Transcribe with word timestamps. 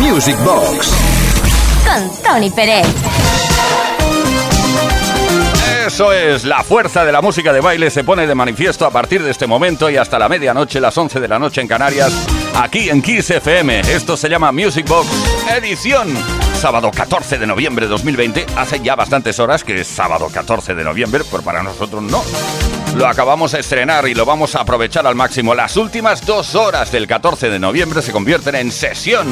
Music 0.00 0.36
Box 0.44 0.92
con 1.84 2.22
Tony 2.22 2.50
Pérez. 2.50 2.86
Eso 5.86 6.12
es, 6.12 6.44
la 6.44 6.64
fuerza 6.64 7.04
de 7.04 7.12
la 7.12 7.20
música 7.20 7.52
de 7.52 7.60
baile 7.60 7.90
se 7.90 8.02
pone 8.02 8.26
de 8.26 8.34
manifiesto 8.34 8.86
a 8.86 8.90
partir 8.90 9.22
de 9.22 9.30
este 9.30 9.46
momento 9.46 9.90
y 9.90 9.98
hasta 9.98 10.18
la 10.18 10.28
medianoche, 10.28 10.80
las 10.80 10.96
11 10.96 11.20
de 11.20 11.28
la 11.28 11.38
noche 11.38 11.60
en 11.60 11.68
Canarias, 11.68 12.12
aquí 12.54 12.88
en 12.90 13.02
Kiss 13.02 13.30
FM. 13.30 13.80
Esto 13.80 14.16
se 14.16 14.28
llama 14.28 14.52
Music 14.52 14.86
Box 14.88 15.08
Edición. 15.50 16.08
Sábado 16.54 16.90
14 16.90 17.38
de 17.38 17.46
noviembre 17.46 17.86
de 17.86 17.90
2020. 17.90 18.46
Hace 18.56 18.80
ya 18.80 18.96
bastantes 18.96 19.38
horas 19.38 19.64
que 19.64 19.80
es 19.80 19.86
sábado 19.86 20.28
14 20.32 20.74
de 20.74 20.84
noviembre, 20.84 21.22
pero 21.30 21.42
para 21.42 21.62
nosotros 21.62 22.02
no. 22.02 22.22
Lo 22.96 23.06
acabamos 23.06 23.52
de 23.52 23.60
estrenar 23.60 24.08
y 24.08 24.14
lo 24.14 24.24
vamos 24.24 24.54
a 24.54 24.60
aprovechar 24.60 25.06
al 25.06 25.14
máximo. 25.14 25.54
Las 25.54 25.76
últimas 25.76 26.26
dos 26.26 26.54
horas 26.54 26.92
del 26.92 27.06
14 27.06 27.48
de 27.50 27.58
noviembre 27.58 28.02
se 28.02 28.12
convierten 28.12 28.54
en 28.56 28.70
sesión. 28.70 29.28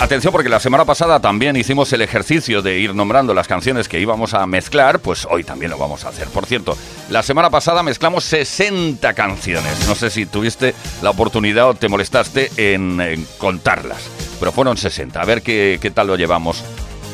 Atención 0.00 0.32
porque 0.32 0.48
la 0.48 0.60
semana 0.60 0.86
pasada 0.86 1.20
también 1.20 1.56
hicimos 1.56 1.92
el 1.92 2.00
ejercicio 2.00 2.62
de 2.62 2.78
ir 2.78 2.94
nombrando 2.94 3.34
las 3.34 3.46
canciones 3.46 3.86
que 3.86 4.00
íbamos 4.00 4.32
a 4.32 4.46
mezclar, 4.46 5.00
pues 5.00 5.26
hoy 5.30 5.44
también 5.44 5.70
lo 5.70 5.76
vamos 5.76 6.06
a 6.06 6.08
hacer. 6.08 6.26
Por 6.28 6.46
cierto, 6.46 6.74
la 7.10 7.22
semana 7.22 7.50
pasada 7.50 7.82
mezclamos 7.82 8.24
60 8.24 9.12
canciones. 9.12 9.86
No 9.86 9.94
sé 9.94 10.08
si 10.08 10.24
tuviste 10.24 10.74
la 11.02 11.10
oportunidad 11.10 11.68
o 11.68 11.74
te 11.74 11.90
molestaste 11.90 12.50
en, 12.56 13.26
contarlas, 13.36 14.08
pero 14.38 14.52
fueron 14.52 14.78
60. 14.78 15.20
A 15.20 15.24
ver 15.26 15.42
qué, 15.42 15.78
qué 15.82 15.90
tal 15.90 16.06
lo 16.06 16.16
llevamos 16.16 16.64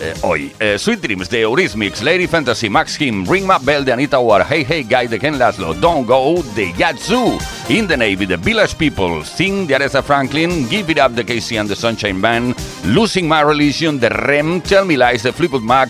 eh, 0.01 0.15
hoy. 0.23 0.53
Eh, 0.61 0.77
Sweet 0.79 1.01
Dreams 1.01 1.29
de 1.29 1.41
Eurythmics, 1.41 2.03
Lady 2.03 2.27
Fantasy, 2.27 2.69
Max 2.69 2.97
Kim, 2.97 3.27
Ring 3.27 3.47
My 3.47 3.57
Bell 3.61 3.85
de 3.85 3.93
Anita 3.93 4.19
Ward, 4.19 4.47
Hey 4.51 4.65
Hey 4.69 4.83
Guy 4.85 5.09
de 5.09 5.19
Ken 5.19 5.39
Laszlo, 5.39 5.75
Don't 5.75 6.07
Go 6.07 6.43
de 6.55 6.73
Yatsu, 6.77 7.39
In 7.69 7.87
the 7.87 7.97
Navy 7.97 8.27
The 8.27 8.37
Village 8.37 8.77
People, 8.77 9.25
Sing 9.25 9.67
de 9.67 9.75
Aretha 9.75 10.03
Franklin, 10.03 10.69
Give 10.69 10.91
It 10.91 10.99
Up 10.99 11.13
de 11.15 11.25
Casey 11.25 11.59
and 11.59 11.69
the 11.69 11.77
Sunshine 11.77 12.21
Band, 12.21 12.55
Losing 12.85 13.29
My 13.29 13.43
Religion 13.43 13.99
de 13.99 14.09
Rem, 14.09 14.61
Tell 14.61 14.85
Me 14.85 14.97
Lies 14.97 15.23
de 15.23 15.33
Fleetwood 15.33 15.63
Mac, 15.63 15.89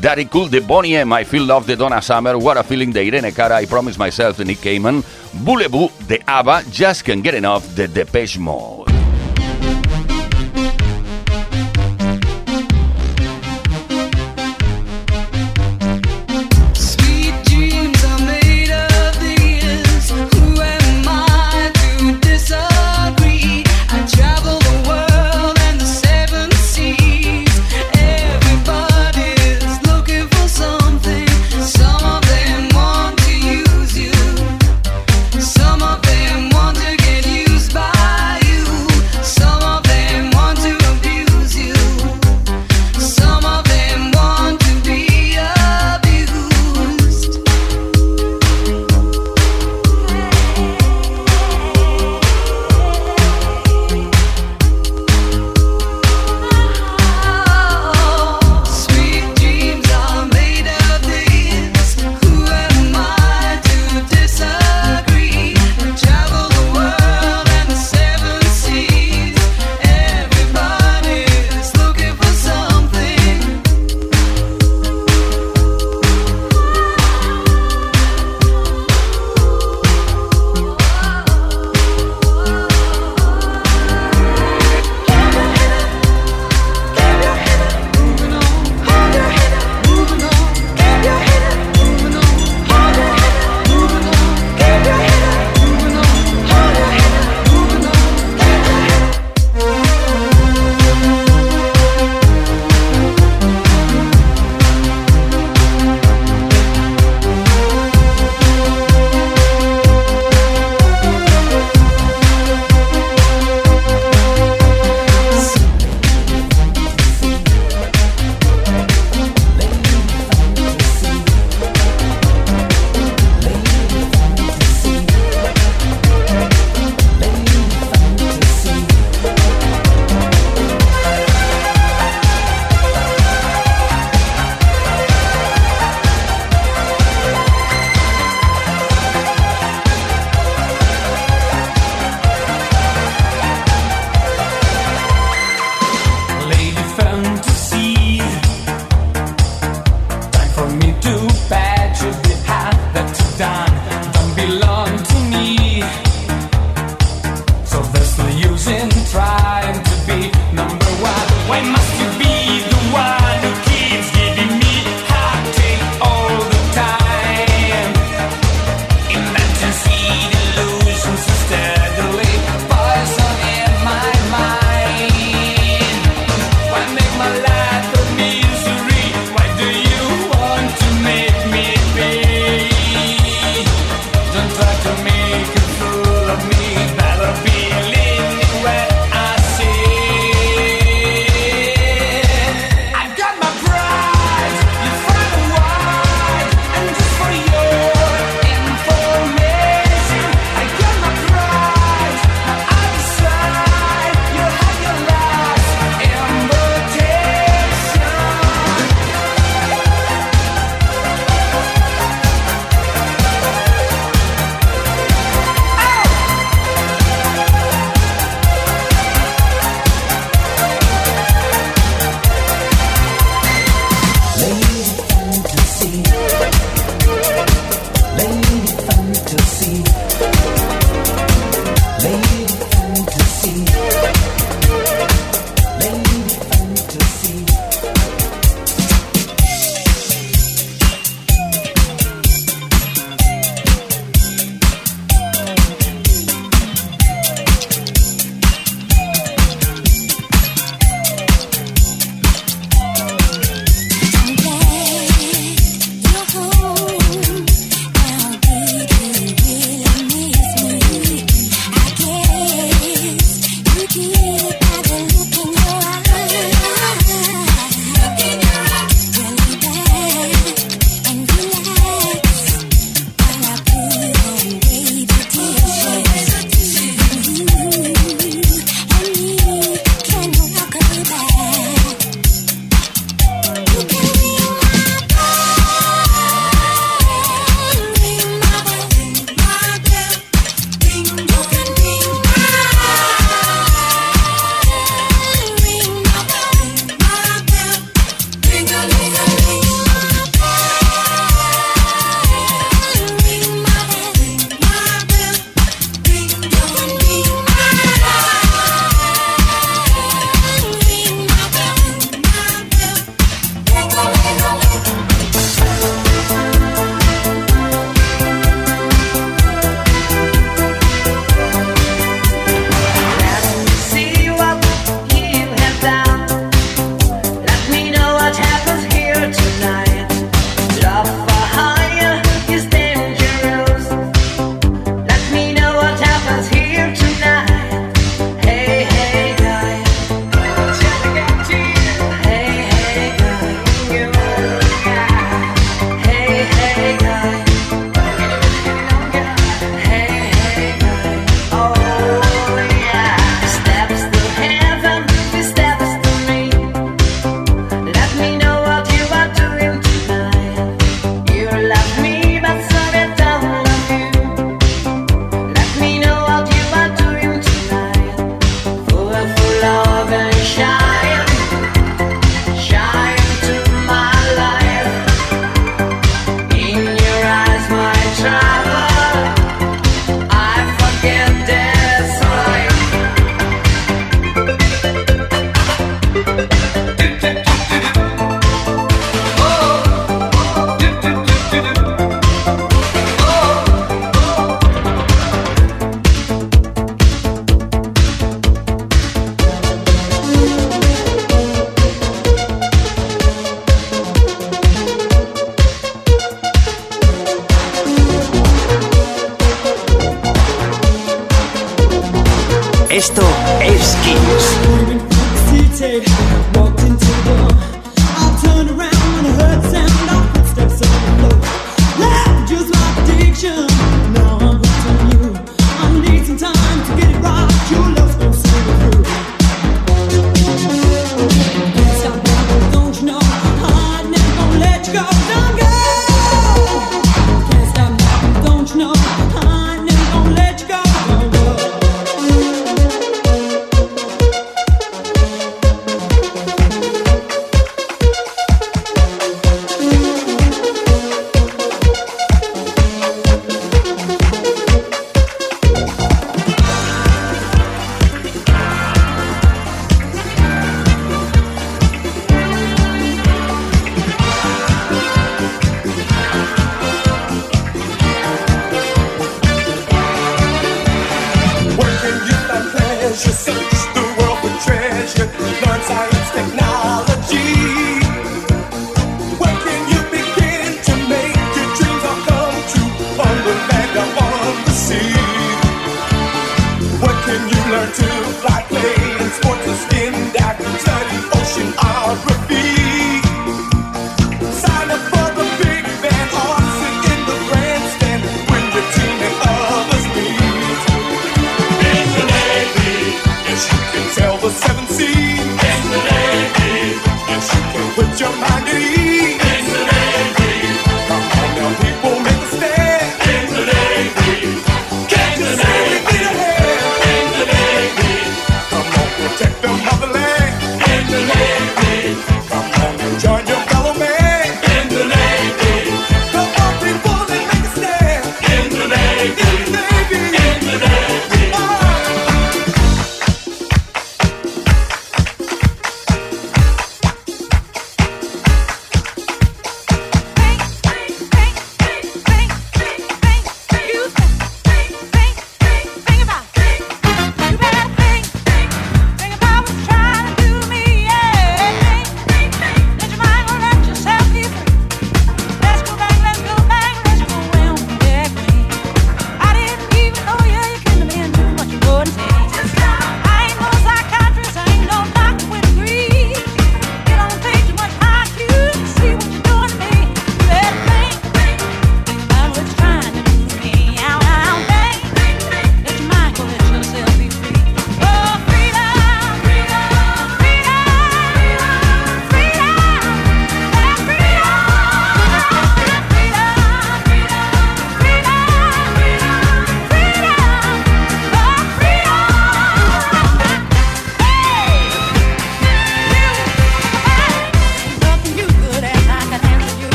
Daddy 0.00 0.26
Cool 0.26 0.50
de 0.50 0.60
Bonnie 0.60 0.96
M, 0.96 1.12
I 1.12 1.24
Feel 1.24 1.46
Love 1.46 1.66
de 1.66 1.76
Donna 1.76 2.00
Summer, 2.02 2.36
What 2.36 2.58
a 2.58 2.62
Feeling 2.62 2.92
de 2.92 3.04
Irene 3.04 3.32
Cara, 3.32 3.62
I 3.62 3.66
Promise 3.66 3.98
Myself 3.98 4.36
de 4.38 4.44
Nick 4.44 4.60
Cayman, 4.60 5.02
Boulevou 5.32 5.90
de 6.06 6.22
ABBA, 6.26 6.62
Just 6.72 7.02
Can't 7.02 7.24
Get 7.24 7.34
Enough 7.34 7.62
de 7.74 7.88
Depeche 7.88 8.38
Mode. 8.38 8.87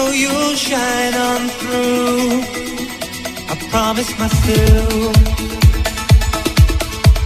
know 0.00 0.10
you'll 0.12 0.54
shine 0.54 1.14
on 1.28 1.42
through. 1.58 2.30
I 3.52 3.54
promise 3.72 4.10
myself. 4.22 5.14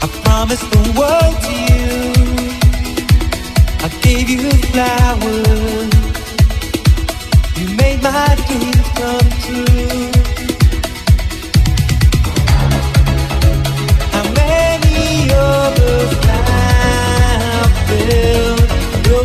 I 0.05 0.07
promise 0.25 0.63
the 0.75 0.83
world 0.99 1.37
to 1.47 1.55
you. 1.71 1.93
I 3.87 3.89
gave 4.07 4.27
you 4.35 4.51
flowers. 4.71 5.95
You 7.59 7.67
made 7.83 8.01
my 8.11 8.29
dreams 8.47 8.89
come 9.01 9.31
true. 9.45 10.07
How 14.15 14.27
many 14.43 15.01
others 15.53 16.13
I 16.27 17.65
built 17.89 18.71
will 19.07 19.25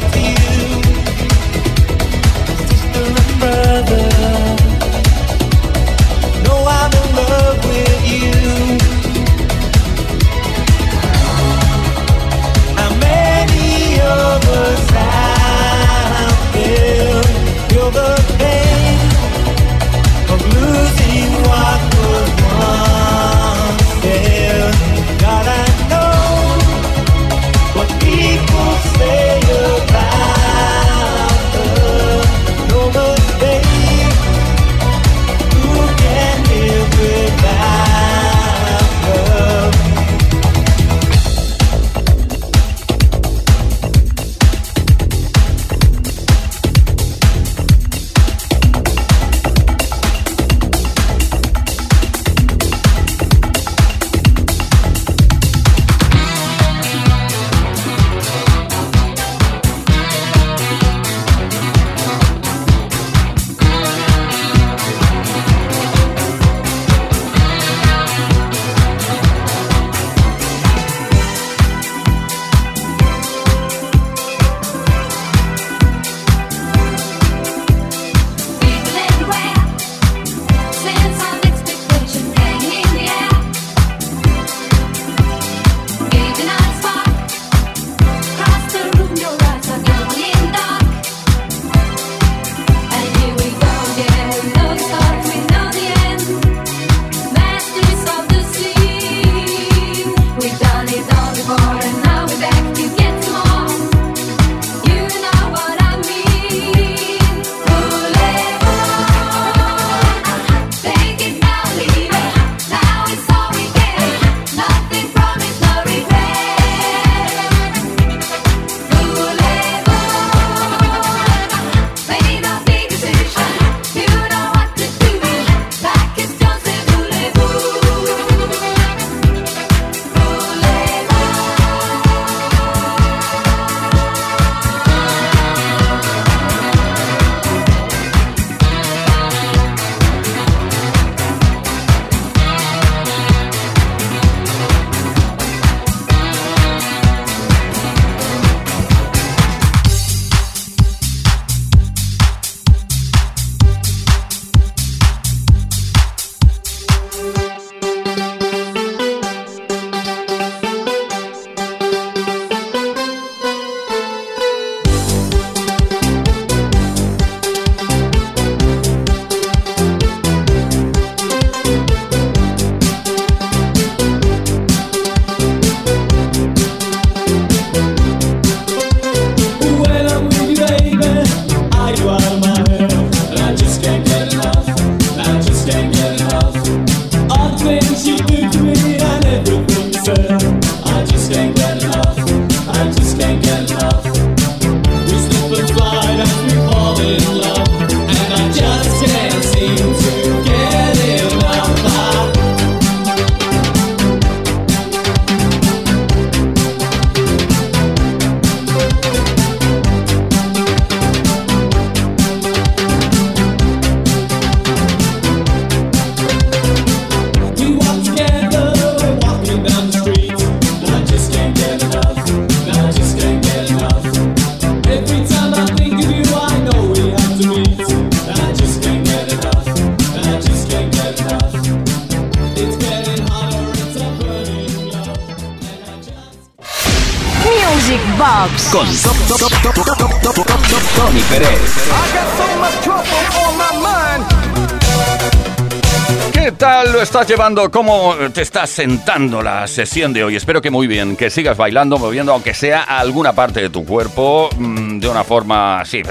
estás 247.01 247.27
llevando? 247.27 247.69
¿Cómo 247.71 248.15
te 248.33 248.41
estás 248.41 248.69
sentando 248.69 249.41
la 249.41 249.67
sesión 249.67 250.13
de 250.13 250.23
hoy? 250.23 250.35
Espero 250.35 250.61
que 250.61 250.69
muy 250.69 250.85
bien, 250.87 251.15
que 251.15 251.29
sigas 251.29 251.57
bailando, 251.57 251.97
moviendo, 251.97 252.31
aunque 252.33 252.53
sea 252.53 252.83
alguna 252.83 253.33
parte 253.33 253.61
de 253.61 253.69
tu 253.69 253.85
cuerpo, 253.85 254.49
mm, 254.55 254.99
de 254.99 255.09
una 255.09 255.23
forma 255.23 255.81
así, 255.81 256.01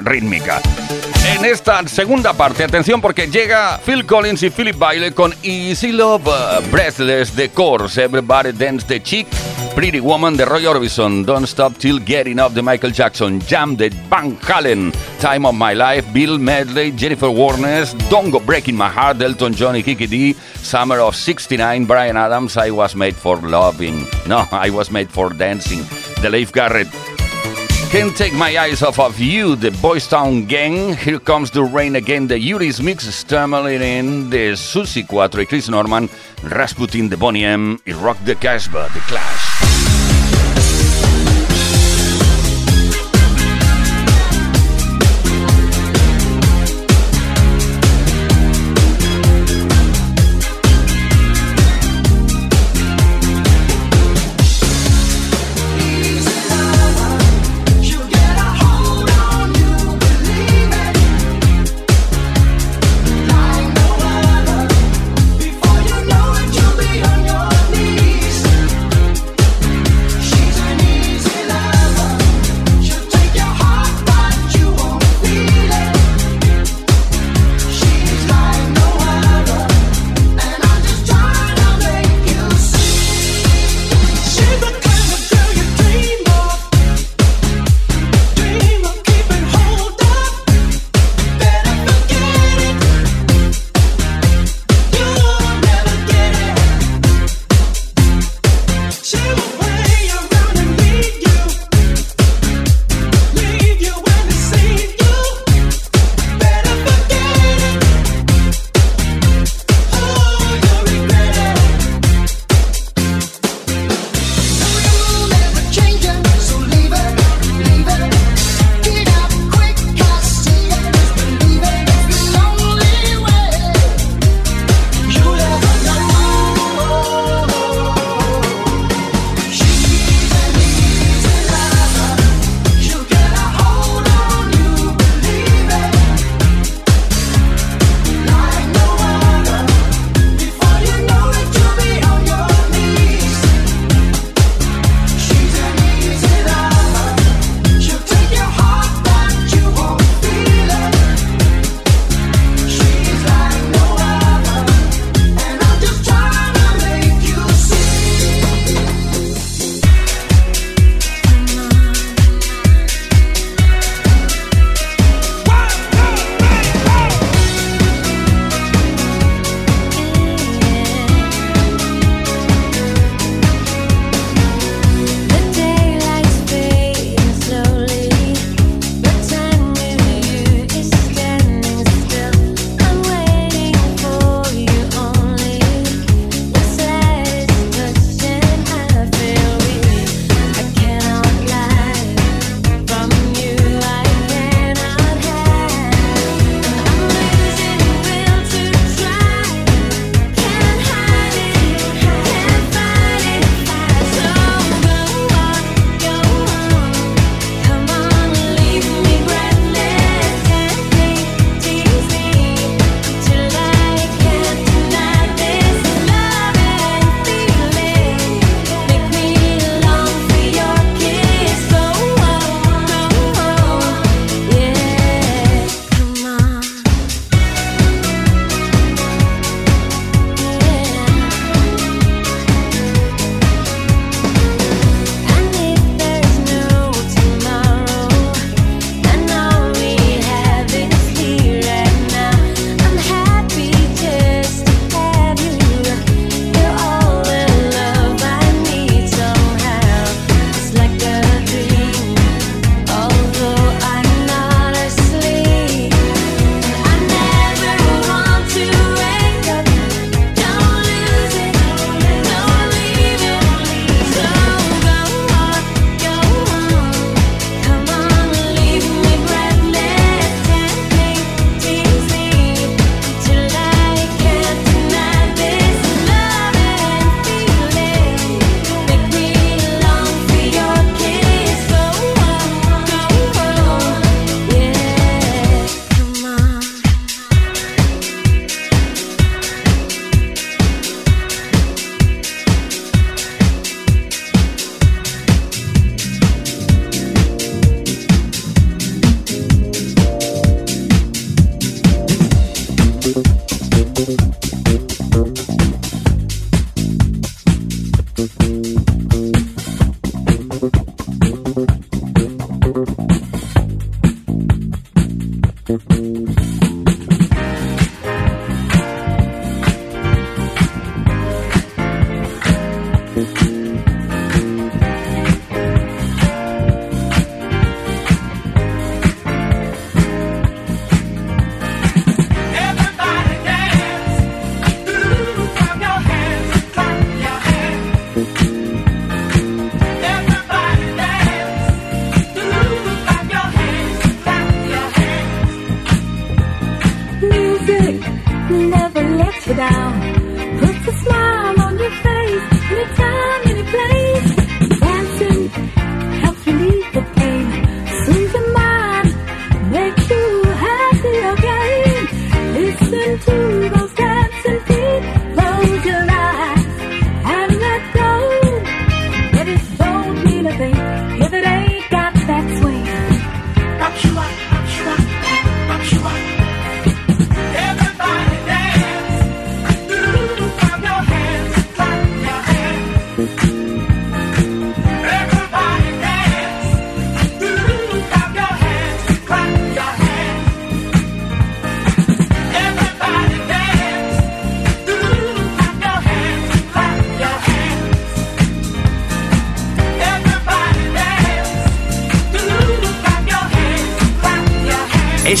rítmica. 0.00 0.60
En 1.28 1.44
esta 1.44 1.86
segunda 1.86 2.32
parte, 2.32 2.64
atención 2.64 3.02
porque 3.02 3.26
llega 3.26 3.78
Phil 3.84 4.06
Collins 4.06 4.42
y 4.42 4.50
Philip 4.50 4.76
Bailey 4.78 5.12
con 5.12 5.34
Easy 5.42 5.92
Love, 5.92 6.24
Breathless, 6.70 7.32
The 7.32 7.50
Course, 7.50 8.02
Everybody 8.02 8.52
Dance 8.52 8.86
the 8.86 9.02
Chick, 9.02 9.26
Pretty 9.74 10.00
Woman 10.00 10.38
de 10.38 10.46
Roy 10.46 10.66
Orbison, 10.66 11.26
Don't 11.26 11.46
Stop 11.46 11.76
Till 11.76 12.02
Getting 12.02 12.40
Up 12.40 12.54
de 12.54 12.62
Michael 12.62 12.94
Jackson, 12.94 13.40
Jam 13.46 13.76
de 13.76 13.90
Van 14.08 14.38
Halen, 14.40 14.90
Time 15.20 15.46
of 15.46 15.54
My 15.54 15.74
Life, 15.74 16.10
Bill 16.14 16.38
Medley, 16.38 16.94
Jennifer 16.96 17.28
Warnes, 17.28 17.94
Don't 18.08 18.30
Go 18.30 18.40
Breaking 18.40 18.76
My 18.76 18.88
Heart, 18.88 19.20
Elton 19.20 19.54
John 19.54 19.76
y 19.76 19.82
Kiki 19.82 20.06
D, 20.06 20.34
Summer 20.62 20.98
of 20.98 21.14
69, 21.14 21.84
Brian 21.86 22.16
Adams, 22.16 22.56
I 22.56 22.70
Was 22.70 22.96
Made 22.96 23.14
for 23.14 23.36
Loving. 23.42 24.08
No, 24.26 24.48
I 24.50 24.70
Was 24.70 24.90
Made 24.90 25.10
for 25.10 25.34
Dancing, 25.36 25.84
de 26.22 26.30
Leif 26.30 26.52
Garrett. 26.52 26.88
Can't 27.90 28.14
Take 28.14 28.34
My 28.34 28.54
Eyes 28.58 28.82
Off 28.82 28.98
of 28.98 29.18
You, 29.18 29.56
The 29.56 29.70
Boys 29.70 30.06
Town 30.06 30.44
Gang, 30.44 30.94
Here 30.94 31.18
Comes 31.18 31.50
the 31.50 31.62
Rain 31.62 31.96
Again, 31.96 32.26
The 32.26 32.34
Yuris 32.34 32.82
Mix, 32.82 33.06
Stammerin, 33.06 34.28
The 34.28 34.56
Susie 34.56 35.04
4 35.04 35.30
y 35.32 35.44
Chris 35.46 35.70
Norman, 35.70 36.10
Rasputin, 36.42 37.08
The 37.08 37.16
Bonnie 37.16 37.46
M 37.46 37.80
Rock 37.86 38.18
the 38.26 38.34
Casbah, 38.34 38.90
The 38.92 39.00
Clash. 39.00 39.67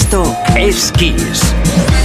Esto 0.00 0.22
es 0.54 0.92
Kiss. 0.92 1.97